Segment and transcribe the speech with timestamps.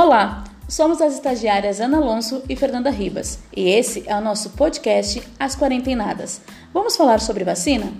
[0.00, 5.20] Olá, somos as estagiárias Ana Alonso e Fernanda Ribas e esse é o nosso podcast
[5.40, 6.40] As Quarentenadas.
[6.72, 7.92] Vamos falar sobre vacina?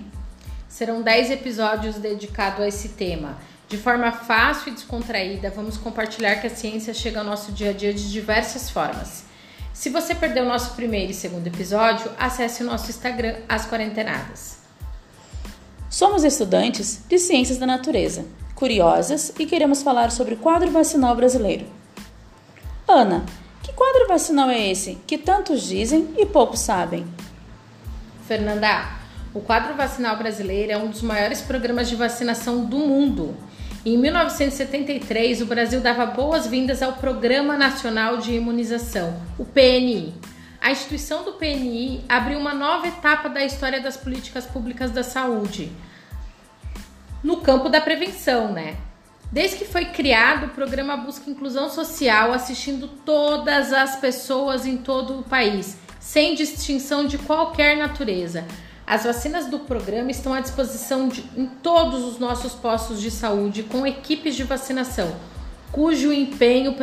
[0.69, 3.37] Serão 10 episódios dedicados a esse tema.
[3.67, 7.73] De forma fácil e descontraída, vamos compartilhar que a ciência chega ao nosso dia a
[7.73, 9.25] dia de diversas formas.
[9.73, 14.59] Se você perdeu o nosso primeiro e segundo episódio, acesse o nosso Instagram As Quarentenadas.
[15.89, 18.23] Somos estudantes de Ciências da Natureza,
[18.55, 21.78] curiosas e queremos falar sobre o quadro vacinal brasileiro.
[22.91, 23.23] Ana,
[23.61, 27.05] que quadro vacinal é esse que tantos dizem e poucos sabem?
[28.27, 28.97] Fernanda,
[29.31, 33.37] o quadro vacinal brasileiro é um dos maiores programas de vacinação do mundo.
[33.85, 40.15] Em 1973, o Brasil dava boas-vindas ao Programa Nacional de Imunização, o PNI.
[40.59, 45.71] A instituição do PNI abriu uma nova etapa da história das políticas públicas da saúde,
[47.23, 48.77] no campo da prevenção, né?
[49.31, 55.19] Desde que foi criado, o programa busca inclusão social, assistindo todas as pessoas em todo
[55.19, 58.43] o país, sem distinção de qualquer natureza.
[58.87, 63.61] As vacinas do programa estão à disposição de, em todos os nossos postos de saúde,
[63.61, 65.15] com equipes de vacinação,
[65.71, 66.73] cujo empenho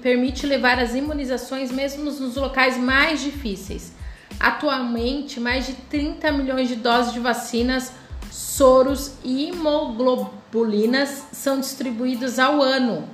[0.00, 3.92] permite levar as imunizações mesmo nos locais mais difíceis.
[4.38, 7.90] Atualmente, mais de 30 milhões de doses de vacinas
[8.36, 13.08] soros e imoglobulinas são distribuídos ao ano,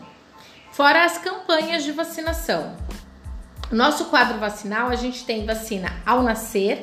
[0.72, 2.76] fora as campanhas de vacinação.
[3.70, 6.80] No nosso quadro vacinal, a gente tem vacina ao nascer,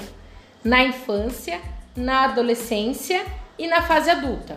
[0.64, 1.60] na infância,
[1.94, 3.26] na adolescência
[3.58, 4.56] e na fase adulta.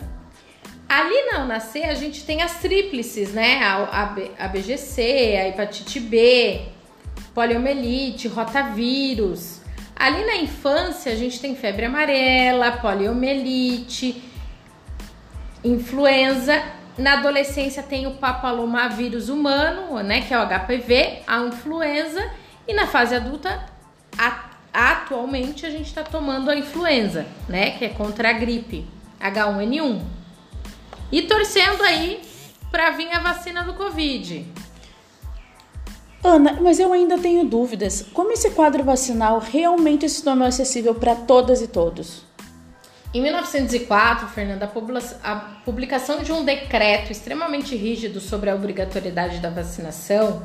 [0.87, 3.65] Ali ao nascer, a gente tem as tríplices, né?
[3.65, 5.01] A, a, a BGC,
[5.41, 6.67] a hepatite B,
[7.35, 9.59] poliomielite, rotavírus,
[10.03, 14.21] Ali na infância, a gente tem febre amarela, poliomielite,
[15.63, 16.61] influenza.
[16.97, 22.21] Na adolescência tem o papilomavírus humano, né, que é o HPV, a influenza.
[22.67, 23.65] E na fase adulta,
[24.17, 28.85] a, atualmente, a gente está tomando a influenza, né, que é contra a gripe
[29.21, 30.01] H1N1.
[31.13, 32.21] E torcendo aí
[32.69, 34.45] para vir a vacina do Covid.
[36.23, 38.05] Ana, mas eu ainda tenho dúvidas.
[38.13, 42.23] Como esse quadro vacinal realmente se tornou acessível para todas e todos?
[43.13, 44.71] Em 1904, Fernanda,
[45.21, 45.35] a
[45.65, 50.43] publicação de um decreto extremamente rígido sobre a obrigatoriedade da vacinação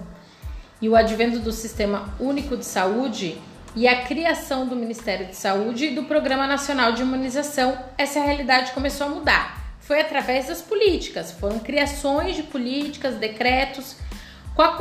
[0.82, 3.38] e o advento do Sistema Único de Saúde
[3.76, 8.72] e a criação do Ministério de Saúde e do Programa Nacional de Imunização, essa realidade
[8.72, 9.76] começou a mudar.
[9.78, 13.96] Foi através das políticas, foram criações de políticas, decretos
[14.58, 14.76] com a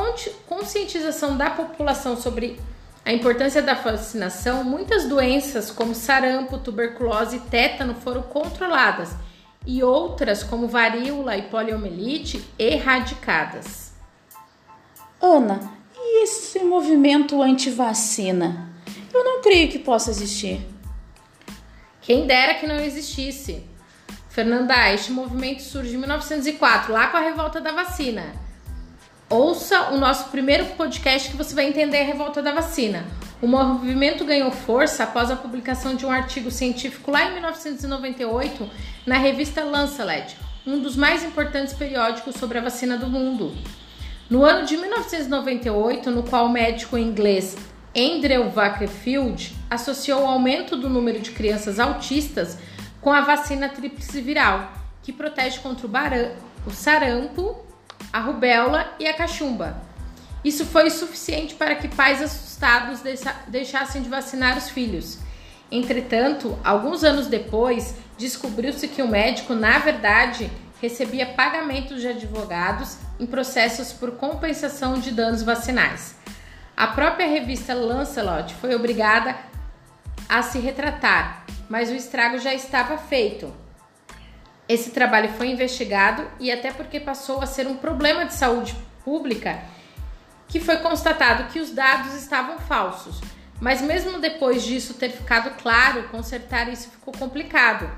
[0.47, 2.59] conscientização da população sobre
[3.05, 9.15] a importância da vacinação, muitas doenças como sarampo, tuberculose e tétano foram controladas
[9.67, 13.93] e outras, como varíola e poliomielite, erradicadas.
[15.21, 18.71] Ana, e esse movimento anti-vacina?
[19.13, 20.65] Eu não creio que possa existir.
[22.01, 23.63] Quem dera que não existisse.
[24.29, 28.46] Fernanda, este movimento surge em 1904, lá com a revolta da vacina.
[29.29, 33.05] Ouça o nosso primeiro podcast que você vai entender a revolta da vacina.
[33.41, 38.69] O movimento ganhou força após a publicação de um artigo científico lá em 1998
[39.05, 43.53] na revista Lancet, um dos mais importantes periódicos sobre a vacina do mundo.
[44.29, 47.57] No ano de 1998, no qual o médico inglês
[47.93, 52.57] Andrew Wakefield associou o aumento do número de crianças autistas
[53.01, 54.71] com a vacina tríplice viral,
[55.03, 55.91] que protege contra o,
[56.65, 57.66] o sarampo,
[58.11, 59.81] a rubéola e a cachumba.
[60.43, 63.01] Isso foi suficiente para que pais assustados
[63.47, 65.19] deixassem de vacinar os filhos.
[65.71, 70.49] Entretanto, alguns anos depois, descobriu-se que o médico, na verdade,
[70.81, 76.15] recebia pagamentos de advogados em processos por compensação de danos vacinais.
[76.75, 79.35] A própria revista Lancelot foi obrigada
[80.29, 83.51] a se retratar, mas o estrago já estava feito.
[84.67, 89.59] Esse trabalho foi investigado e até porque passou a ser um problema de saúde pública,
[90.47, 93.21] que foi constatado que os dados estavam falsos.
[93.59, 97.89] Mas mesmo depois disso ter ficado claro, consertar isso ficou complicado.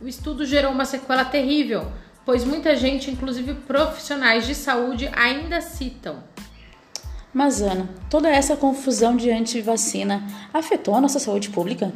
[0.00, 1.92] O estudo gerou uma sequela terrível,
[2.24, 6.22] pois muita gente, inclusive profissionais de saúde, ainda citam.
[7.32, 11.92] Mas Ana, toda essa confusão de antivacina afetou a nossa saúde pública?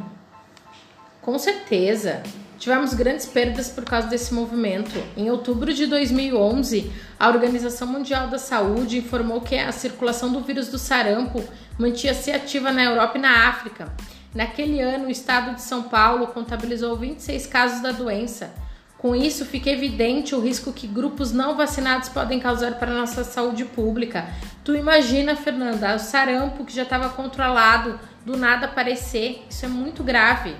[1.21, 2.23] Com certeza.
[2.63, 4.97] Tivemos grandes perdas por causa desse movimento.
[5.17, 6.89] Em outubro de 2011,
[7.19, 11.43] a Organização Mundial da Saúde informou que a circulação do vírus do sarampo
[11.77, 13.91] mantinha-se ativa na Europa e na África.
[14.33, 18.53] Naquele ano, o estado de São Paulo contabilizou 26 casos da doença,
[18.97, 23.25] Com isso, fica evidente o risco que grupos não vacinados podem causar para a nossa
[23.25, 24.25] saúde pública.
[24.63, 29.45] Tu imagina, Fernanda, o sarampo que já estava controlado, do nada aparecer.
[29.49, 30.55] Isso é muito grave.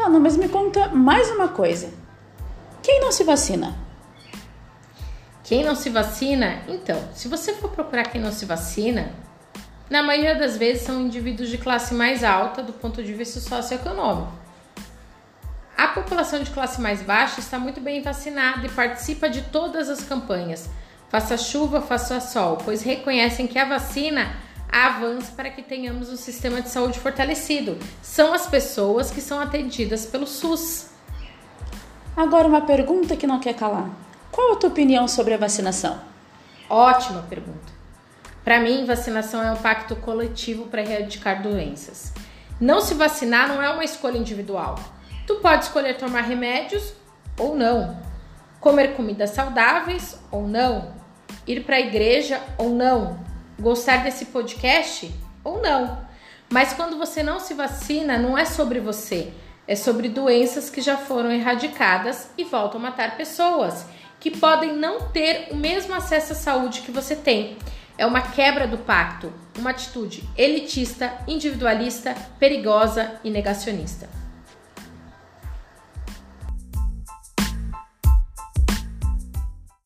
[0.00, 1.92] Tá, não, mas me conta mais uma coisa.
[2.82, 3.76] Quem não se vacina?
[5.44, 6.62] Quem não se vacina?
[6.66, 9.12] Então, se você for procurar quem não se vacina,
[9.90, 14.32] na maioria das vezes são indivíduos de classe mais alta do ponto de vista socioeconômico.
[15.76, 20.02] A população de classe mais baixa está muito bem vacinada e participa de todas as
[20.02, 20.70] campanhas.
[21.10, 24.34] Faça chuva, faça sol, pois reconhecem que a vacina
[24.70, 27.78] avança para que tenhamos um sistema de saúde fortalecido.
[28.02, 30.90] São as pessoas que são atendidas pelo SUS.
[32.16, 33.90] Agora, uma pergunta que não quer calar:
[34.30, 36.00] qual a tua opinião sobre a vacinação?
[36.68, 37.80] Ótima pergunta.
[38.44, 42.12] Para mim, vacinação é um pacto coletivo para erradicar doenças.
[42.60, 44.78] Não se vacinar não é uma escolha individual.
[45.26, 46.92] Tu pode escolher tomar remédios
[47.38, 47.98] ou não,
[48.60, 50.92] comer comidas saudáveis ou não,
[51.46, 53.18] ir para a igreja ou não,
[53.60, 55.12] gostar desse podcast
[55.44, 55.98] ou não.
[56.52, 59.32] Mas quando você não se vacina, não é sobre você,
[59.68, 63.86] é sobre doenças que já foram erradicadas e voltam a matar pessoas
[64.18, 67.56] que podem não ter o mesmo acesso à saúde que você tem.
[67.96, 74.19] É uma quebra do pacto, uma atitude elitista, individualista, perigosa e negacionista.